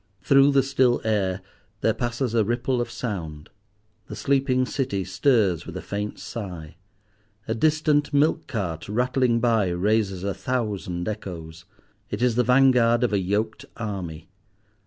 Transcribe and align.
Through 0.23 0.53
the 0.53 0.63
still 0.63 0.99
air 1.03 1.41
there 1.81 1.93
passes 1.93 2.33
a 2.33 2.43
ripple 2.43 2.81
of 2.81 2.89
sound. 2.89 3.51
The 4.07 4.15
sleeping 4.15 4.65
City 4.65 5.03
stirs 5.03 5.67
with 5.67 5.77
a 5.77 5.81
faint 5.83 6.17
sigh. 6.17 6.77
A 7.47 7.53
distant 7.53 8.11
milk 8.11 8.47
cart 8.47 8.89
rattling 8.89 9.39
by 9.39 9.67
raises 9.67 10.23
a 10.23 10.33
thousand 10.33 11.07
echoes; 11.07 11.65
it 12.09 12.23
is 12.23 12.33
the 12.33 12.43
vanguard 12.43 13.03
of 13.03 13.13
a 13.13 13.19
yoked 13.19 13.65
army. 13.77 14.27